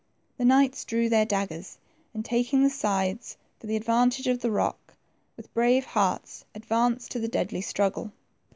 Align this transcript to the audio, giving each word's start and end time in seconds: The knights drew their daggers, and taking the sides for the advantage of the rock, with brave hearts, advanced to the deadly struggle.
The 0.39 0.45
knights 0.45 0.83
drew 0.83 1.09
their 1.09 1.25
daggers, 1.27 1.77
and 2.11 2.25
taking 2.25 2.63
the 2.63 2.71
sides 2.71 3.37
for 3.59 3.67
the 3.67 3.75
advantage 3.75 4.25
of 4.25 4.39
the 4.39 4.49
rock, 4.49 4.95
with 5.37 5.53
brave 5.53 5.85
hearts, 5.85 6.43
advanced 6.55 7.11
to 7.11 7.19
the 7.19 7.27
deadly 7.27 7.61
struggle. 7.61 8.11